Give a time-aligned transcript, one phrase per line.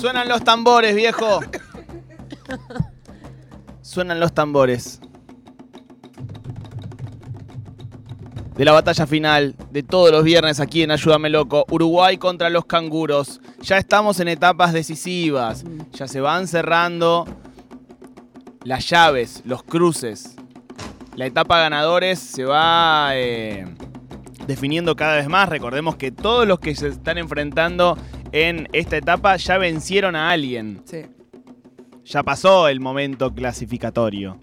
[0.00, 1.40] Suenan los tambores, viejo.
[3.82, 4.98] Suenan los tambores.
[8.56, 12.64] De la batalla final de todos los viernes aquí en Ayúdame Loco, Uruguay contra los
[12.64, 13.42] canguros.
[13.60, 15.64] Ya estamos en etapas decisivas.
[15.92, 17.26] Ya se van cerrando
[18.64, 20.34] las llaves, los cruces.
[21.14, 23.66] La etapa ganadores se va eh,
[24.46, 25.50] definiendo cada vez más.
[25.50, 27.98] Recordemos que todos los que se están enfrentando
[28.32, 30.82] en esta etapa ya vencieron a alguien.
[30.84, 31.02] Sí.
[32.04, 34.38] Ya pasó el momento clasificatorio.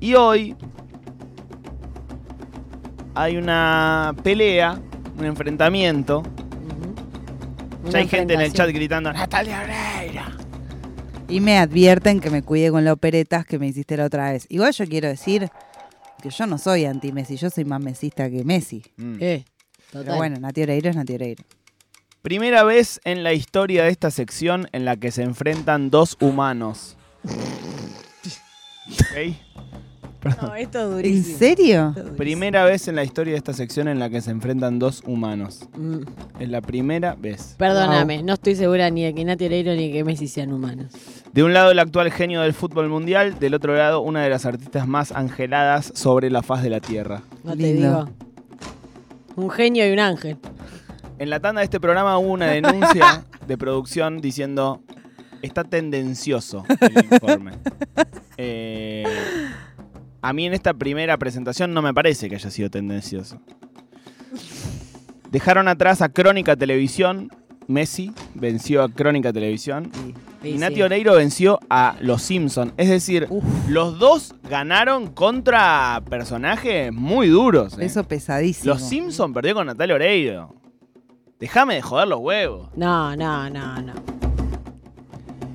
[0.00, 0.56] Y hoy
[3.14, 4.80] hay una pelea,
[5.18, 6.22] un enfrentamiento.
[7.90, 10.32] Ya hay gente en el chat gritando, Natalia Oreira.
[11.28, 14.46] Y me advierten que me cuide con las operetas que me hiciste la otra vez.
[14.50, 15.50] Igual yo quiero decir
[16.22, 18.82] que yo no soy anti-Messi, yo soy más mesista que Messi.
[18.96, 19.16] Mm.
[19.18, 19.44] Eh,
[19.92, 21.42] Pero bueno, Nati Oreiro es Nati Oreiro.
[22.22, 26.96] Primera vez en la historia de esta sección en la que se enfrentan dos humanos.
[28.88, 29.36] Ok.
[30.42, 31.38] No, esto es ¿En durísimo.
[31.38, 31.88] serio?
[31.88, 32.16] Es durísimo.
[32.16, 35.68] Primera vez en la historia de esta sección en la que se enfrentan dos humanos.
[35.76, 36.00] Mm,
[36.40, 37.54] Es la primera vez.
[37.58, 40.92] Perdóname, no estoy segura ni de que Nati Oreiro ni de que Messi sean humanos.
[41.32, 44.44] De un lado el actual genio del fútbol mundial, del otro lado una de las
[44.46, 47.22] artistas más angeladas sobre la faz de la tierra.
[47.44, 48.04] No te Lindo.
[48.04, 48.08] digo.
[49.36, 50.36] Un genio y un ángel.
[51.18, 54.82] En la tanda de este programa hubo una denuncia de producción diciendo
[55.42, 57.52] está tendencioso el informe.
[58.36, 59.04] Eh,
[60.20, 63.40] a mí en esta primera presentación no me parece que haya sido tendencioso.
[65.30, 67.30] Dejaron atrás a Crónica Televisión.
[67.68, 69.90] Messi venció a Crónica Televisión.
[70.42, 70.82] Y Sí, Nati sí.
[70.82, 72.72] Oreiro venció a Los Simpson.
[72.76, 73.28] Es decir,
[73.68, 77.78] los dos ganaron contra personajes muy duros.
[77.78, 77.84] ¿eh?
[77.84, 78.74] Eso pesadísimo.
[78.74, 80.52] Los Simpson perdió con Natalia Oreiro.
[81.42, 82.68] Déjame de joder los huevos.
[82.76, 83.94] No, no, no, no.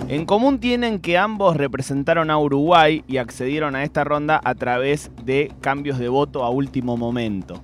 [0.10, 5.10] En común tienen que ambos representaron a Uruguay y accedieron a esta ronda a través
[5.24, 7.64] de cambios de voto a último momento.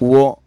[0.00, 0.42] Hubo,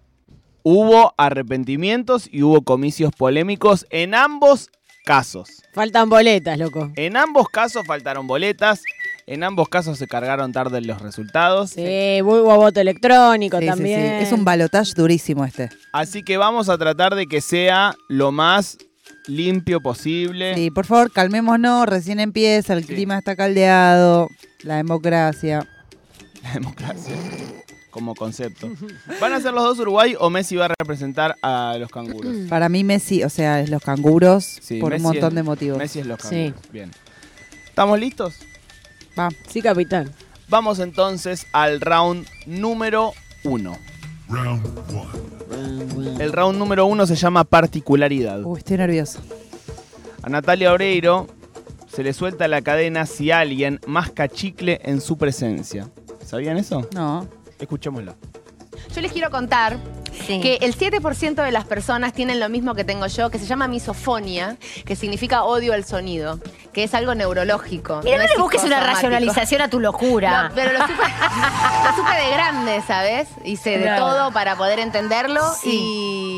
[0.62, 4.70] hubo arrepentimientos y hubo comicios polémicos en ambos
[5.06, 5.64] casos.
[5.72, 6.92] Faltan boletas, loco.
[6.98, 8.84] En ambos casos faltaron boletas,
[9.28, 11.72] en ambos casos se cargaron tarde los resultados.
[11.72, 13.76] Sí, hubo voto electrónico Sí, sí, sí.
[13.76, 14.02] también.
[14.14, 15.70] Es un balotage durísimo este.
[15.94, 18.78] Así que vamos a tratar de que sea lo más
[19.28, 20.56] limpio posible.
[20.56, 22.94] Sí, por favor, calmémonos, recién empieza, el Sí.
[22.94, 24.30] clima está caldeado,
[24.64, 25.68] la democracia.
[26.44, 27.14] La democracia
[27.92, 28.70] como concepto.
[29.20, 32.34] ¿Van a ser los dos Uruguay o Messi va a representar a los canguros?
[32.48, 35.44] Para mí Messi, o sea, es los canguros Sí, por Messi un montón es- de
[35.44, 35.78] motivos.
[35.80, 36.30] Messi es los Sí.
[36.54, 36.72] canguros.
[36.72, 36.92] Bien.
[37.68, 38.36] ¿Estamos listos?
[39.18, 39.30] Va.
[39.48, 40.12] Sí, capitán.
[40.50, 43.14] Vamos entonces al round número
[43.44, 43.78] uno.
[46.20, 48.44] El round número uno se llama particularidad.
[48.44, 49.20] Uy, estoy nervioso.
[50.22, 51.28] A Natalia Oreiro
[51.88, 55.90] se le suelta la cadena si alguien masca chicle en su presencia.
[56.26, 56.88] ¿Sabían eso?
[56.94, 57.28] No.
[57.60, 58.16] Escuchémoslo.
[58.94, 59.78] Yo les quiero contar
[60.26, 63.68] que el 7% de las personas tienen lo mismo que tengo yo, que se llama
[63.68, 66.40] misofonia, que significa odio al sonido,
[66.74, 68.02] que es algo neurológico.
[68.04, 70.50] Mira, no, es le busques una racionalización a tu locura.
[70.50, 73.28] No, pero lo supe, lo supe de grande, ¿sabes?
[73.44, 75.70] Hice de todo para poder entenderlo Sí.
[75.74, 76.37] y,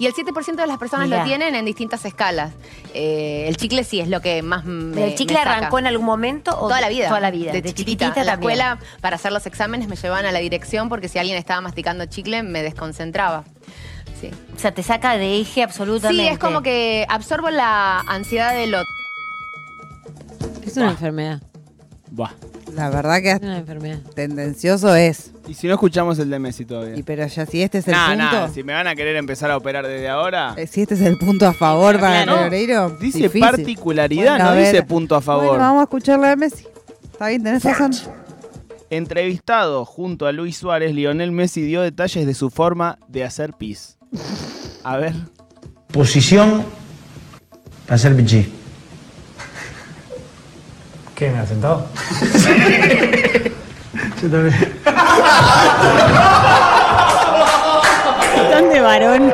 [0.00, 1.18] y el 7% de las personas Mirá.
[1.20, 2.52] lo tienen en distintas escalas.
[2.94, 5.56] Eh, el chicle sí es lo que más me ¿El chicle me saca.
[5.58, 6.52] arrancó en algún momento?
[6.58, 7.08] O Toda la vida.
[7.08, 7.52] Toda la vida.
[7.52, 8.06] De, De, chiquitita.
[8.06, 8.50] chiquitita en la también.
[8.52, 12.06] escuela, para hacer los exámenes, me llevaban a la dirección porque si alguien estaba masticando
[12.06, 13.44] chicle, me desconcentraba.
[14.20, 14.30] Sí.
[14.56, 16.22] O sea, te saca de eje absolutamente.
[16.24, 18.86] Sí, es como que absorbo la ansiedad del otro.
[20.66, 21.42] Es una enfermedad.
[22.10, 22.30] Buah.
[22.74, 23.98] La verdad que Es una enfermedad.
[24.14, 25.30] tendencioso es.
[25.48, 26.96] Y si no escuchamos el de Messi todavía.
[26.96, 29.16] Y pero ya si este es el Nah, punto, nah, si me van a querer
[29.16, 30.54] empezar a operar desde ahora.
[30.56, 32.46] eh, si este es el punto a favor para Claro.
[32.46, 33.40] Oreiro, Dice difícil.
[33.40, 34.66] particularidad, Bueno, no ver.
[34.72, 35.46] dice punto a favor.
[35.48, 36.64] Bueno, vamos a escucharle a Messi.
[37.12, 37.92] Está bien, tenés razón.
[38.90, 43.98] Entrevistado junto a Luis Suárez, Lionel Messi dio detalles de su forma de hacer pis.
[44.82, 45.14] A ver.
[45.92, 46.64] Posición
[47.88, 48.52] hacer pichí.
[51.20, 51.30] ¿Qué?
[51.30, 51.86] ¿Me has sentado?
[54.22, 54.54] Yo también.
[58.50, 59.30] Tan de varón.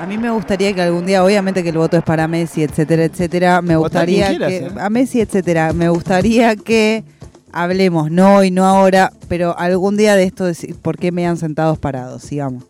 [0.00, 3.04] A mí me gustaría que algún día, obviamente que el voto es para Messi, etcétera,
[3.04, 3.60] etcétera.
[3.60, 4.78] Me Votá a quien gustaría quieras, que.
[4.78, 4.82] ¿eh?
[4.82, 5.74] A Messi, etcétera.
[5.74, 7.04] Me gustaría que
[7.52, 11.36] hablemos, no hoy, no ahora, pero algún día de esto, de por qué me han
[11.36, 12.64] sentados parados, sigamos.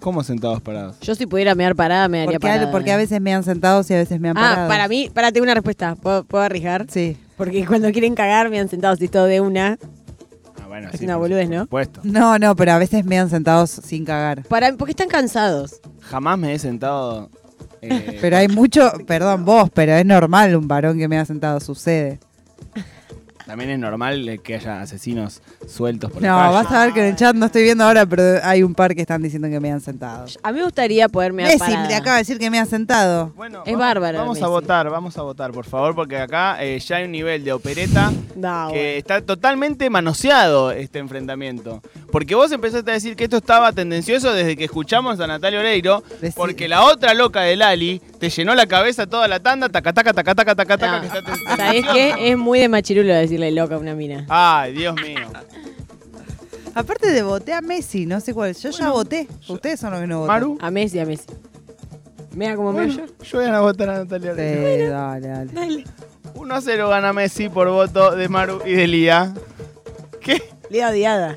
[0.00, 0.98] ¿Cómo sentados parados?
[1.00, 2.70] Yo si pudiera mear parada, me haría Porque, a- parada.
[2.72, 4.68] porque a veces me han sentados y a veces me han Ah, parado.
[4.68, 5.94] para mí, para tengo una respuesta.
[5.96, 6.86] ¿Puedo, puedo arriesgar?
[6.88, 7.16] Sí.
[7.36, 9.78] Porque cuando quieren cagar me han sentado así todo de una.
[10.62, 11.62] Ah, bueno, Es una por boludez, ¿no?
[11.62, 12.00] supuesto.
[12.04, 14.42] No, no, pero a veces me han sentados sin cagar.
[14.44, 15.80] Para, porque están cansados.
[16.00, 17.28] Jamás me he sentado.
[17.82, 21.60] eh, Pero hay mucho, perdón vos, pero es normal un varón que me ha sentado,
[21.60, 22.18] sucede.
[23.50, 26.54] También es normal que haya asesinos sueltos por No, la calle.
[26.54, 28.94] vas a ver que en el chat no estoy viendo ahora, pero hay un par
[28.94, 30.26] que están diciendo que me han sentado.
[30.44, 31.88] A mí me gustaría poder mear Messi parada.
[31.88, 33.32] le acaba de decir que me ha sentado.
[33.34, 36.78] Bueno, Es vamos- bárbaro, Vamos a votar, vamos a votar, por favor, porque acá eh,
[36.78, 38.98] ya hay un nivel de opereta No, que bueno.
[38.98, 41.82] está totalmente manoseado este enfrentamiento.
[42.12, 46.04] Porque vos empezaste a decir que esto estaba tendencioso desde que escuchamos a Natalia Oreiro,
[46.36, 50.12] porque la otra loca de Lali te llenó la cabeza toda la tanda, taca, taca,
[50.12, 51.00] taca, taca, taca, taca, No.
[51.00, 52.14] que está ten- ¿Sabés qué?
[52.30, 54.26] Es muy de machirulo decirle loca a una mina.
[54.28, 55.26] Ay, Dios mío.
[56.74, 58.54] Aparte de voté a Messi, no sé cuál.
[58.54, 59.26] Yo ya voté.
[59.48, 60.34] Ustedes son los que no votan.
[60.34, 61.26] Maru, A Messi, a Messi.
[62.34, 63.24] Mea como bueno, meo yo.
[63.24, 64.90] yo voy a votar a Natalia Sí, Oreiro.
[64.90, 65.52] dale, dale.
[65.52, 65.84] Dale.
[66.34, 69.34] 1 a 0 gana Messi por voto de Maru y de Lía.
[70.20, 70.40] ¿Qué?
[70.70, 71.34] Lea odiada.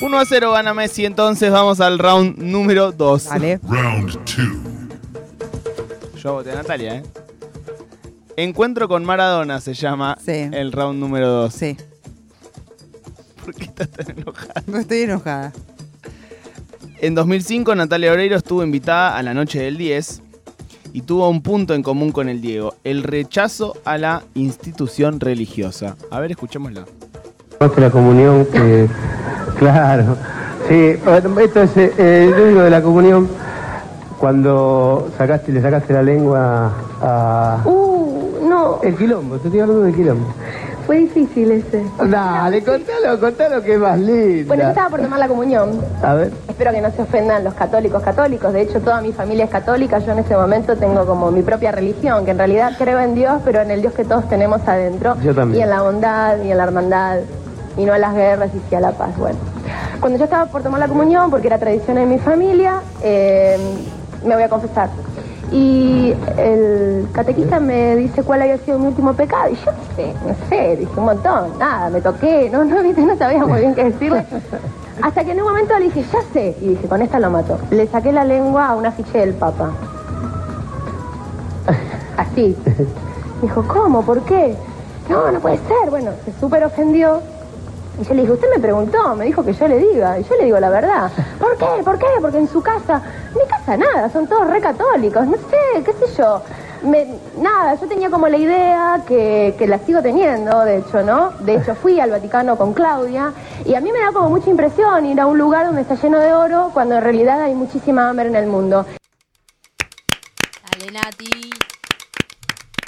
[0.00, 3.24] 1 a 0 gana Messi, entonces vamos al round número 2.
[3.26, 3.60] Dale.
[3.68, 4.69] Round two.
[6.22, 7.02] Yo voté a Natalia, ¿eh?
[8.36, 10.48] Encuentro con Maradona se llama Sí.
[10.52, 11.52] el round número 2.
[11.54, 11.76] Sí.
[13.44, 14.62] ¿Por qué estás tan enojada?
[14.66, 15.52] No estoy enojada.
[17.00, 20.22] En 2005 Natalia Oreiro estuvo invitada a la noche del 10
[20.92, 25.96] y tuvo un punto en común con el Diego, el rechazo a la institución religiosa.
[26.10, 26.84] A ver, escuchémosla.
[27.60, 28.88] de la comunión que,
[29.58, 30.16] claro,
[30.68, 30.74] sí,
[31.44, 33.28] esto es eh, yo digo de la comunión
[34.20, 36.70] cuando sacaste, le sacaste la lengua
[37.00, 40.26] a Uh, no, el quilombo, te estoy hablando del quilombo.
[40.86, 41.82] fue difícil ese.
[42.06, 45.80] Dale, contalo, contalo que es más Bueno, yo estaba por tomar la comunión.
[46.02, 48.52] A ver, Espero que no se ofendan los católicos católicos.
[48.52, 49.98] De hecho, toda mi familia es católica.
[50.00, 53.40] Yo en este momento tengo como mi propia religión, que en realidad creo en Dios,
[53.42, 55.16] pero en el Dios que todos tenemos adentro.
[55.22, 55.60] Yo también.
[55.60, 57.20] Y en la bondad, y en la hermandad,
[57.78, 59.16] y no a las guerras, y sí a la paz.
[59.16, 59.38] Bueno,
[60.00, 63.56] cuando yo estaba por tomar la comunión, porque era tradición en mi familia, eh,
[64.24, 64.90] me voy a confesar.
[65.52, 69.50] Y el catequista me dice cuál había sido mi último pecado.
[69.50, 73.02] Y yo no sé, no sé, dije un montón, nada, me toqué, no, no, viste,
[73.02, 74.24] no sabía muy bien qué decirle.
[75.02, 77.58] Hasta que en un momento le dije, ya sé, y dije, con esta lo mato.
[77.70, 79.70] Le saqué la lengua a un afiche del Papa.
[82.16, 82.56] Así.
[83.42, 84.02] Dijo, ¿cómo?
[84.02, 84.54] ¿Por qué?
[85.08, 85.88] No, no puede ser.
[85.88, 87.22] Bueno, se súper ofendió.
[88.00, 90.18] Y yo le dije, usted me preguntó, me dijo que yo le diga.
[90.18, 91.10] Y yo le digo la verdad.
[91.38, 91.66] ¿Por qué?
[91.84, 92.06] ¿Por qué?
[92.20, 95.26] Porque en su casa, en mi casa nada, son todos re católicos.
[95.26, 96.42] No sé, qué sé yo.
[96.82, 101.32] Me- nada, yo tenía como la idea que, que la sigo teniendo, de hecho, ¿no?
[101.40, 103.34] De hecho, fui al Vaticano con Claudia
[103.66, 106.18] y a mí me da como mucha impresión ir a un lugar donde está lleno
[106.20, 108.86] de oro cuando en realidad hay muchísima hambre en el mundo.
[110.72, 111.50] Dale, Nati.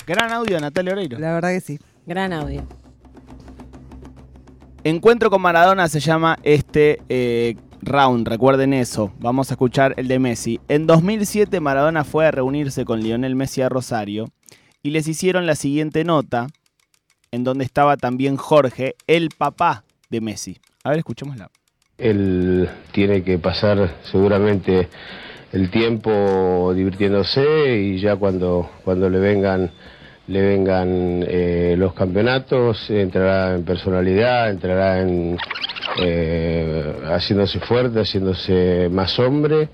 [0.06, 1.19] Gran audio Natalia Oreiro.
[1.19, 1.79] La verdad que sí.
[2.06, 2.63] Gran audio.
[4.84, 9.12] Encuentro con Maradona se llama este eh, round, recuerden eso.
[9.20, 10.58] Vamos a escuchar el de Messi.
[10.67, 14.27] En 2007 Maradona fue a reunirse con Lionel Messi a Rosario
[14.82, 16.48] y les hicieron la siguiente nota,
[17.31, 20.58] en donde estaba también Jorge, el papá de Messi.
[20.82, 21.48] A ver, escuchémosla.
[21.96, 24.89] él tiene que pasar seguramente
[25.53, 29.70] el tiempo divirtiéndose y ya cuando, cuando le vengan
[30.32, 35.36] le vengan eh, los campeonatos, entrará en personalidad, entrará en
[35.98, 39.69] eh, haciéndose fuerte, haciéndose más hombre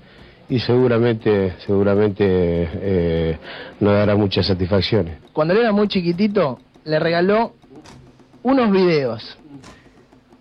[0.49, 3.37] y seguramente, seguramente eh,
[3.79, 5.19] nos dará muchas satisfacciones.
[5.31, 7.53] cuando él era muy chiquitito, le regaló
[8.43, 9.37] unos videos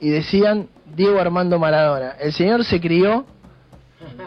[0.01, 2.17] y decían Diego Armando Maradona.
[2.21, 3.25] El señor se crió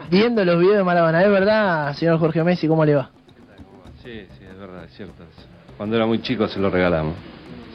[0.09, 1.21] viendo los videos de Maradona.
[1.21, 2.65] ¿Es verdad, señor Jorge Messi?
[2.69, 3.09] ¿Cómo le va?
[4.01, 5.25] Sí, sí, es verdad, es cierto.
[5.81, 7.15] Cuando era muy chico se lo regalamos.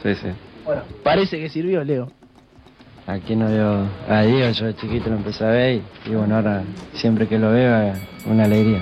[0.01, 0.27] Sí, sí.
[0.63, 2.09] Bueno, parece que sirvió, Leo.
[3.05, 6.37] Aquí no veo a Diego, yo de chiquito lo empecé a ver y, y bueno,
[6.37, 8.81] ahora siempre que lo veo es una alegría.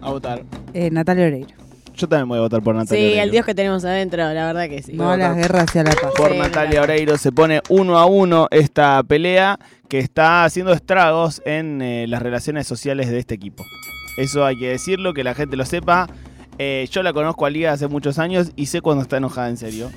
[0.00, 0.42] A votar.
[0.74, 1.48] Eh, Natalia Oreiro.
[1.96, 3.22] Yo también voy a votar por Natalia Sí, Oreiro.
[3.24, 4.92] el Dios que tenemos adentro, la verdad que sí.
[4.92, 6.12] No a las guerras y a la paz.
[6.16, 6.82] por Sí, Natalia.
[6.82, 7.16] Oreiro.
[7.18, 12.68] Se pone uno a uno esta pelea que está haciendo estragos en eh, las relaciones
[12.68, 13.64] sociales de este equipo.
[14.18, 16.06] Eso hay que decirlo, que la gente lo sepa.
[16.58, 19.56] Eh, yo la conozco a Liga hace muchos años y sé cuando está enojada en
[19.56, 19.90] serio.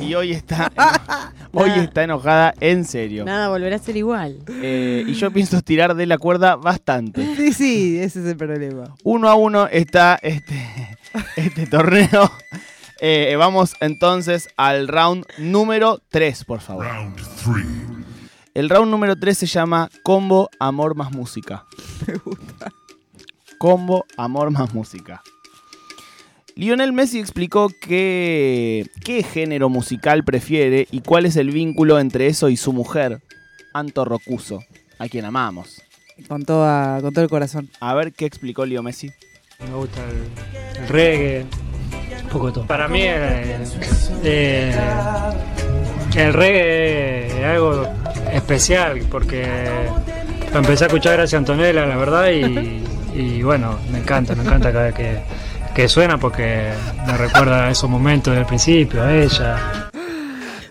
[0.00, 0.70] Y hoy está,
[1.52, 1.82] hoy Nada.
[1.82, 3.24] está enojada en serio.
[3.24, 4.38] Nada, volverá a ser igual.
[4.62, 7.22] Eh, y yo pienso estirar de la cuerda bastante.
[7.36, 8.94] Sí, sí, ese es el problema.
[9.02, 10.98] Uno a uno está este,
[11.36, 12.30] este torneo.
[13.00, 16.86] Eh, vamos entonces al round número 3, por favor.
[18.54, 21.64] El round número 3 se llama Combo Amor más Música.
[22.06, 22.70] Me gusta.
[23.58, 25.22] Combo Amor más Música.
[26.54, 32.48] Lionel Messi explicó que, qué género musical prefiere y cuál es el vínculo entre eso
[32.48, 33.20] y su mujer,
[33.72, 34.62] Anto Rocuso,
[34.98, 35.80] a quien amamos.
[36.28, 37.70] Con, toda, con todo el corazón.
[37.80, 39.10] A ver qué explicó Leo Messi.
[39.66, 41.46] Me gusta el, el reggae,
[42.24, 42.66] un poco de todo.
[42.66, 43.58] Para mí eh,
[44.22, 44.74] eh,
[46.16, 47.86] el reggae es algo
[48.32, 49.46] especial porque
[50.52, 54.42] lo empecé a escuchar gracias a Antonella, la verdad, y, y bueno, me encanta, me
[54.42, 55.22] encanta cada vez que,
[55.74, 56.70] que suena porque
[57.06, 59.88] me recuerda a esos momentos del principio, a ella.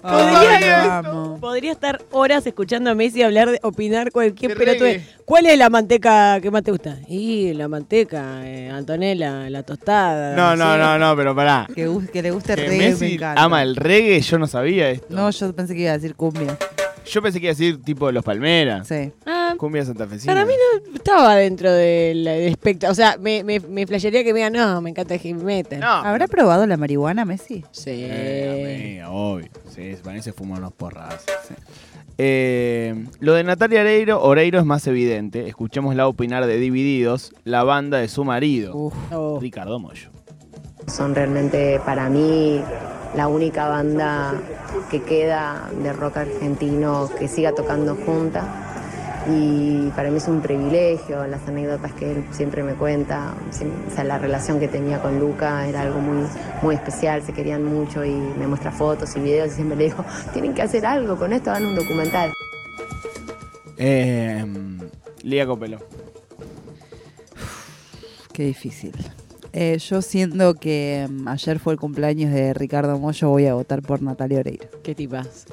[0.02, 1.04] Podría,
[1.40, 5.06] podría estar horas escuchando a Messi hablar, de, opinar cualquier reggae.
[5.26, 6.98] ¿Cuál es la manteca que más te gusta?
[7.08, 10.36] Y la manteca, eh, Antonella, la tostada.
[10.36, 11.68] No, no, no, no, pero pará.
[11.74, 13.44] Que, que le guste el Que reggae, me Messi encanta.
[13.44, 15.08] ama el reggae, yo no sabía esto.
[15.10, 16.58] No, yo pensé que iba a decir cumbia.
[17.06, 18.88] Yo pensé que iba a decir tipo de los Palmeras.
[18.88, 19.12] Sí.
[19.26, 20.34] Ah, Cumbia santafesina.
[20.34, 22.90] para mí no estaba dentro del espectro.
[22.92, 25.80] O sea, me, me, me flashearía que me digan, no, me encanta el heavy metal.
[25.80, 25.88] No.
[25.88, 27.64] ¿Habrá probado la marihuana, Messi?
[27.72, 28.06] Sí.
[28.06, 29.50] Eh, amiga, obvio.
[29.74, 31.24] Sí, para mí se fuman unos porras.
[32.18, 35.48] Eh, lo de Natalia Oreiro, Oreiro es más evidente.
[35.48, 38.94] Escuchémosla opinar de Divididos, la banda de su marido, Uf.
[39.12, 39.40] Oh.
[39.42, 40.10] Ricardo Mollo.
[40.88, 42.62] Son realmente para mí
[43.16, 44.34] la única banda
[44.90, 48.71] que queda de rock argentino que siga tocando junta.
[49.30, 54.04] Y para mí es un privilegio, las anécdotas que él siempre me cuenta, o sea,
[54.04, 56.26] la relación que tenía con Luca era algo muy,
[56.62, 60.04] muy especial, se querían mucho y me muestra fotos y videos y siempre le digo,
[60.34, 62.32] tienen que hacer algo con esto, hagan un documental.
[63.78, 64.44] Eh,
[65.24, 65.80] Lía Copelo.
[68.34, 68.94] Qué difícil.
[69.54, 73.82] Eh, yo siento que mm, ayer fue el cumpleaños de Ricardo Mollo, voy a votar
[73.82, 74.66] por Natalia Oreiro.
[74.82, 75.46] ¿Qué tipas?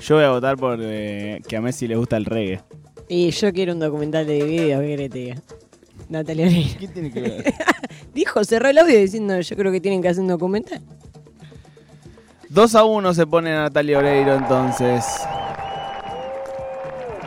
[0.00, 2.60] Yo voy a votar por eh, que a Messi le gusta el reggae.
[3.08, 5.36] Y yo quiero un documental de videos, ¿qué querés que te diga?
[6.08, 6.78] Natalia Oreiro.
[6.78, 7.54] ¿Qué tiene que ver?
[8.14, 10.80] Dijo, cerró el audio diciendo, yo creo que tienen que hacer un documental.
[12.50, 15.04] 2 a 1 se pone Natalia Oreiro entonces.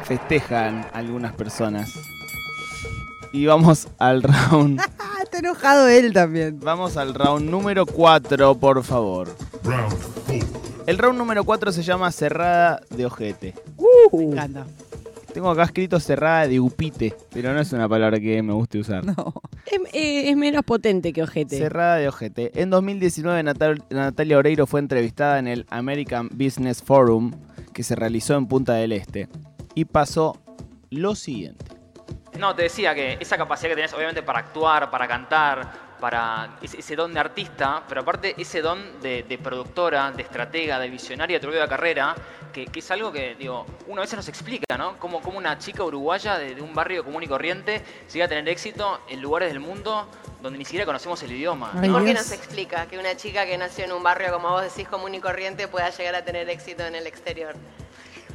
[0.04, 1.92] Festejan algunas personas.
[3.34, 4.82] Y vamos al round.
[5.24, 6.60] Está enojado él también.
[6.60, 9.30] Vamos al round número 4, por favor.
[10.86, 13.54] El round número 4 se llama cerrada de ojete.
[14.12, 14.66] Me encanta.
[15.34, 19.06] Tengo acá escrito cerrada de upite, pero no es una palabra que me guste usar.
[19.06, 19.34] No.
[19.66, 21.58] Es, eh, es menos potente que ojete.
[21.58, 22.52] Cerrada de ojete.
[22.62, 27.32] En 2019 Natal- Natalia Oreiro fue entrevistada en el American Business Forum
[27.74, 29.30] que se realizó en Punta del Este.
[29.76, 30.38] Y pasó
[30.90, 31.66] lo siguiente.
[32.40, 35.72] No, te decía que esa capacidad que tenés obviamente para actuar, para cantar,
[36.02, 40.80] para ese, ese don de artista, pero aparte ese don de, de productora, de estratega,
[40.80, 42.16] de visionaria de propia carrera,
[42.52, 44.98] que, que es algo que, digo, uno a veces nos explica, ¿no?
[45.00, 47.82] Cómo, cómo una chica uruguaya de, de un barrio común y corriente
[48.12, 50.10] llega a tener éxito en lugares del mundo
[50.42, 51.72] donde ni siquiera conocemos el idioma.
[51.80, 54.50] Ay, ¿Por qué no se explica que una chica que nació en un barrio, como
[54.50, 57.56] vos decís, común y corriente, pueda llegar a tener éxito en el exterior?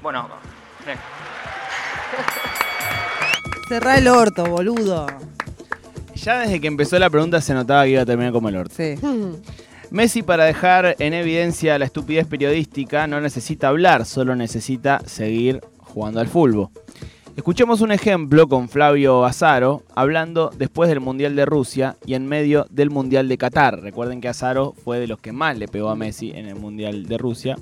[0.01, 0.29] Bueno,
[0.87, 0.97] eh,
[3.69, 5.07] Cerrá el orto, boludo.
[6.17, 8.75] Ya desde que empezó la pregunta se notaba que iba a terminar como el orto.
[8.77, 8.95] Sí.
[9.91, 16.21] Messi para dejar en evidencia la estupidez periodística no necesita hablar, solo necesita seguir jugando
[16.21, 16.71] al fútbol.
[17.37, 22.67] Escuchemos un ejemplo con Flavio Azaro hablando después del Mundial de Rusia y en medio
[22.71, 23.81] del Mundial de Qatar.
[23.81, 27.07] Recuerden que Azaro fue de los que más le pegó a Messi en el Mundial
[27.07, 27.57] de Rusia.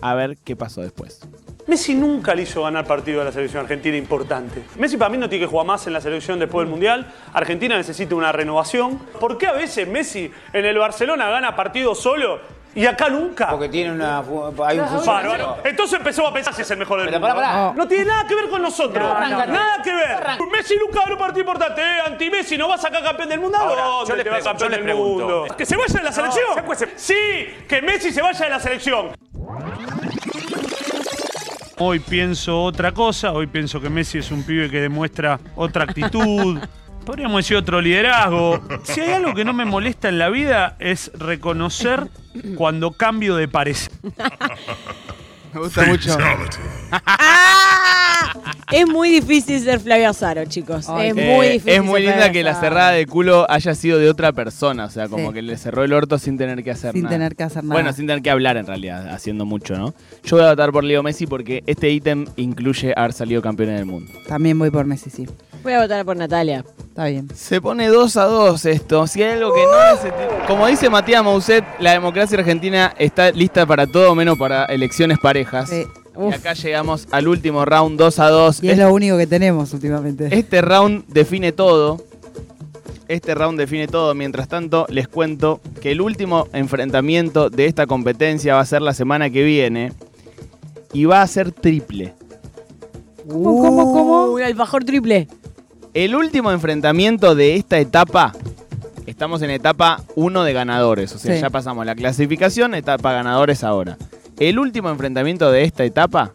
[0.00, 1.20] A ver qué pasó después.
[1.66, 4.62] Messi nunca le hizo ganar partido a la selección argentina importante.
[4.76, 7.12] Messi para mí no tiene que jugar más en la selección después del Mundial.
[7.32, 8.98] Argentina necesita una renovación.
[9.18, 12.38] ¿Por qué a veces Messi en el Barcelona gana partido solo
[12.72, 13.50] y acá nunca?
[13.50, 14.18] Porque tiene una.
[14.64, 15.56] Hay un Bárbaro.
[15.64, 17.34] Entonces empezamos a pensar si es el mejor del Pero mundo.
[17.34, 17.72] pará, pará.
[17.74, 19.02] No tiene nada que ver con nosotros.
[19.04, 19.46] No, no, no.
[19.46, 20.18] nada que ver.
[20.52, 21.80] Messi nunca ganó un partido importante.
[21.82, 22.00] ¿eh?
[22.06, 23.58] Anti-Messi no va a sacar campeón del mundo.
[23.58, 25.46] Ahora, ¿Dónde yo les te va pregunto, campeón yo del mundo?
[25.58, 26.46] ¿Que se vaya de la selección?
[26.94, 27.14] Sí,
[27.68, 29.10] que Messi se vaya de la selección.
[31.78, 36.58] Hoy pienso otra cosa, hoy pienso que Messi es un pibe que demuestra otra actitud,
[37.04, 38.62] podríamos decir otro liderazgo.
[38.84, 42.08] Si hay algo que no me molesta en la vida es reconocer
[42.56, 43.92] cuando cambio de parecer.
[45.52, 46.18] Me gusta mucho.
[48.78, 50.86] Es muy difícil ser Flavia Azaro, chicos.
[50.90, 51.72] Ay, es Eh, muy difícil.
[51.72, 54.84] es muy ser linda Flavia que la cerrada de culo haya sido de otra persona.
[54.84, 55.34] O sea, como Sí.
[55.34, 57.14] que le cerró el orto sin tener que hacer Sin nada.
[57.14, 57.74] tener que hacer nada.
[57.74, 59.94] Bueno, sin tener que hablar en realidad, haciendo mucho, ¿no?
[60.24, 63.86] Yo voy a votar por Leo Messi porque este ítem incluye haber salido campeón del
[63.86, 64.12] mundo.
[64.28, 65.26] También voy por Messi, sí.
[65.62, 66.62] Voy a votar por Natalia.
[66.88, 67.28] Está bien.
[67.34, 69.06] Se pone 2 a 2 esto.
[69.06, 70.46] Si hay algo que no es.
[70.46, 75.70] Como dice Matías Mousset, la democracia argentina está lista para todo menos para elecciones parejas.
[75.70, 75.84] Sí.
[76.18, 78.62] Y acá llegamos al último round 2 a 2.
[78.62, 80.28] Y es lo único que tenemos últimamente.
[80.30, 82.02] Este round define todo.
[83.08, 84.14] Este round define todo.
[84.14, 88.94] Mientras tanto, les cuento que el último enfrentamiento de esta competencia va a ser la
[88.94, 89.92] semana que viene.
[90.92, 92.14] Y va a ser triple.
[93.28, 94.24] ¿Cómo, cómo, cómo?
[94.32, 95.28] Un alfajor triple.
[95.94, 98.32] El último enfrentamiento de esta etapa.
[99.06, 101.12] Estamos en etapa 1 de ganadores.
[101.14, 101.40] O sea, Sí.
[101.40, 103.96] ya pasamos la clasificación, etapa ganadores ahora.
[104.38, 106.32] El último enfrentamiento de esta etapa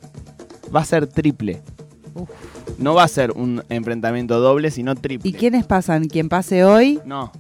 [0.74, 1.62] va a ser triple.
[2.78, 5.30] No va a ser un enfrentamiento doble, sino triple.
[5.30, 6.06] ¿Y quiénes pasan?
[6.08, 7.00] ¿Quién pase hoy?
[7.06, 7.32] No.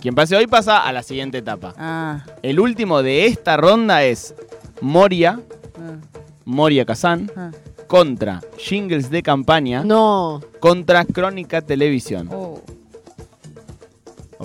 [0.00, 1.74] Quien pase hoy pasa a la siguiente etapa.
[1.76, 4.34] Ah, El último de esta ronda es
[4.80, 5.40] Moria,
[5.76, 5.96] ah,
[6.46, 7.50] Moria Kazan, ah.
[7.86, 10.40] contra Jingles de campaña, No.
[10.60, 12.30] contra Crónica Televisión.
[12.32, 12.49] Oh.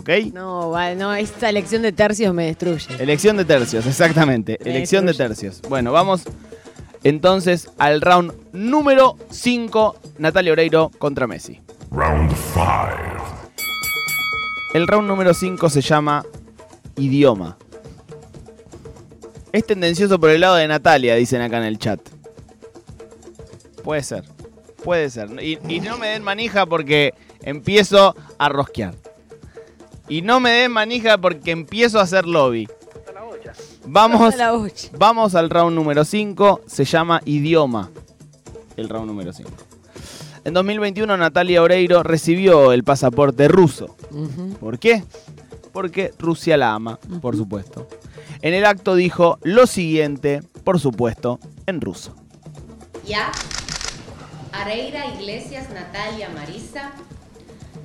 [0.05, 0.33] ¿Ok?
[0.33, 2.85] No, no, esta elección de tercios me destruye.
[2.99, 4.59] Elección de tercios, exactamente.
[4.63, 5.63] Me Elección de tercios.
[5.67, 6.25] Bueno, vamos
[7.03, 11.59] entonces al round número 5, Natalia Oreiro contra Messi.
[11.89, 12.59] Round 5.
[14.75, 16.23] El round número 5 se llama
[16.97, 17.57] Idioma.
[19.53, 21.99] Es tendencioso por el lado de Natalia, dicen acá en el chat.
[23.83, 24.23] Puede ser.
[24.83, 25.31] Puede ser.
[25.41, 28.93] Y, y no me den manija porque empiezo a rosquear.
[30.07, 32.67] Y no me den manija porque empiezo a hacer lobby.
[33.87, 34.35] Vamos,
[34.97, 37.91] vamos al round número 5, se llama Idioma.
[38.75, 39.49] El round número 5.
[40.43, 43.95] En 2021 Natalia Oreiro recibió el pasaporte ruso.
[44.59, 45.03] ¿Por qué?
[45.71, 47.87] Porque Rusia la ama, por supuesto.
[48.41, 52.15] En el acto dijo lo siguiente, por supuesto, en ruso.
[53.05, 53.31] Ya,
[54.51, 56.93] Areira Iglesias Natalia Marisa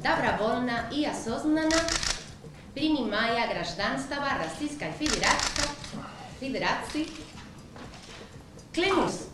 [0.03, 1.77] добровольно и осознанно
[2.73, 5.69] принимая гражданство Российской Федерации,
[6.39, 7.07] Федерации
[8.73, 9.27] клянусь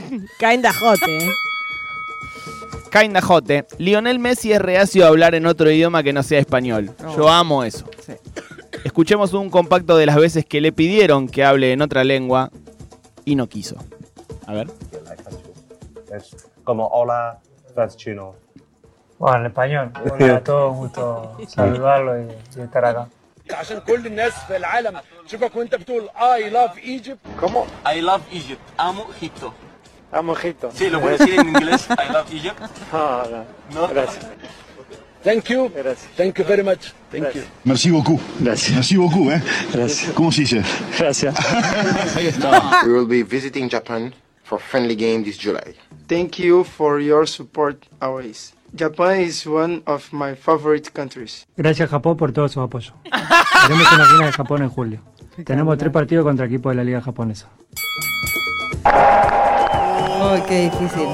[0.39, 1.29] Caen de ajote, ¿eh?
[2.91, 6.91] Kinda jote, Lionel Messi es reacio a hablar en otro idioma que no sea español.
[7.15, 7.85] Yo amo eso.
[8.83, 12.49] Escuchemos un compacto de las veces que le pidieron que hable en otra lengua
[13.25, 13.75] y no quiso.
[14.47, 14.67] A ver.
[16.11, 17.39] Es como hola,
[17.75, 18.35] that's chino.
[19.23, 19.91] Bueno, en español.
[20.11, 23.07] Hola a todos, un gusto saludarlo y, y estar acá.
[23.53, 27.65] عشان كل الناس في العالم شوفك وانت بتقول I love Egypt ¿Cómo?
[27.85, 29.51] I love Egypt amo Egipto
[30.11, 32.61] amo Egipto sí lo puedes decir en inglés I love Egypt
[32.93, 33.23] ah
[33.73, 34.23] no gracias
[35.23, 35.71] Thank you
[36.15, 38.21] Thank you very much Thank you Merci beaucoup.
[38.39, 38.75] Gracias.
[38.75, 39.41] Merci beaucoup, ¿eh?
[39.73, 40.11] Gracias.
[40.13, 40.61] ¿Cómo se dice?
[40.99, 41.35] Gracias.
[42.15, 42.83] Ahí está.
[42.85, 44.13] We will be visiting Japan
[44.43, 45.73] for friendly game this July.
[46.07, 48.53] Thank you for your support always.
[48.76, 51.46] Japan is one of my favorite countries.
[51.56, 52.92] Gracias Japón por todo su apoyo.
[53.68, 55.00] Tenemos una final de Japón en julio.
[55.44, 57.48] Tenemos tres partidos contra equipos de la liga japonesa.
[58.84, 61.06] Oh, qué difícil.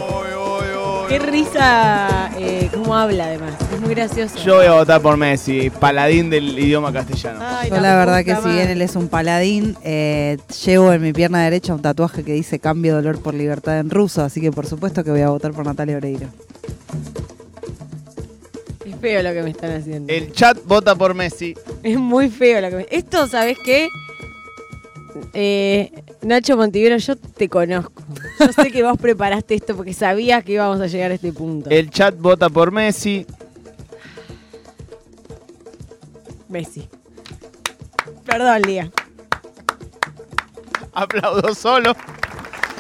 [1.11, 3.55] Qué risa, eh, cómo habla además.
[3.75, 4.39] Es muy gracioso.
[4.39, 7.41] Yo voy a votar por Messi, paladín del idioma castellano.
[7.69, 11.43] Yo la verdad que si bien él es un paladín, eh, llevo en mi pierna
[11.43, 15.03] derecha un tatuaje que dice cambio dolor por libertad en ruso, así que por supuesto
[15.05, 16.29] que voy a votar por Natalia Oreiro.
[19.01, 20.13] Es feo lo que me están haciendo.
[20.13, 21.55] El chat vota por Messi.
[21.83, 22.87] Es muy feo lo que me...
[22.91, 23.89] Esto, ¿sabes qué?
[25.33, 28.03] Eh, Nacho Montivero, yo te conozco.
[28.39, 31.71] Yo sé que vos preparaste esto porque sabías que íbamos a llegar a este punto.
[31.71, 33.27] El chat vota por Messi.
[36.51, 36.87] Messi.
[38.27, 38.91] Perdón, Lía.
[40.93, 41.97] Aplaudo solo.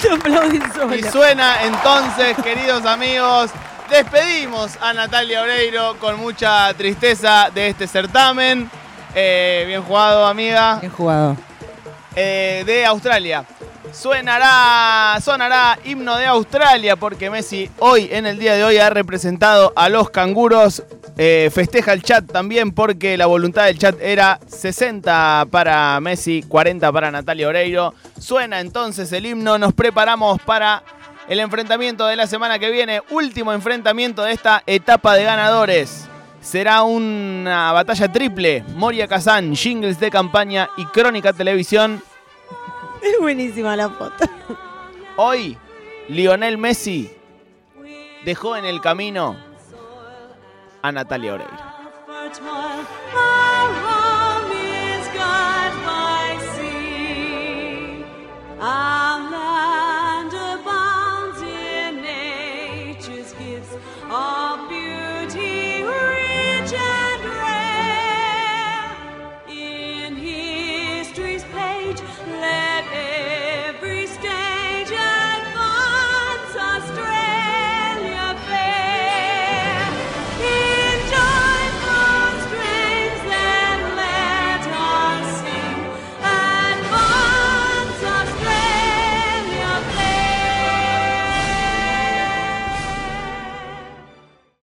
[0.02, 0.94] Te aplaudí solo.
[0.94, 3.50] Y suena entonces, queridos amigos,
[3.90, 8.70] despedimos a Natalia Oreiro con mucha tristeza de este certamen.
[9.14, 10.78] Eh, bien jugado, amiga.
[10.80, 11.36] Bien jugado.
[12.14, 13.44] Eh, de Australia.
[13.92, 19.72] Suenará, sonará himno de Australia porque Messi hoy, en el día de hoy, ha representado
[19.74, 20.84] a los canguros.
[21.18, 26.92] Eh, festeja el chat también porque la voluntad del chat era 60 para Messi, 40
[26.92, 27.94] para Natalia Oreiro.
[28.18, 30.84] Suena entonces el himno, nos preparamos para
[31.30, 36.08] el enfrentamiento de la semana que viene, último enfrentamiento de esta etapa de ganadores.
[36.40, 42.02] Será una batalla triple, Moria Kazan, jingles de campaña y Crónica Televisión.
[43.00, 44.24] Es buenísima la foto.
[45.16, 45.56] Hoy
[46.08, 47.12] Lionel Messi
[48.24, 49.36] dejó en el camino
[50.82, 51.52] a Natalia Oreiro.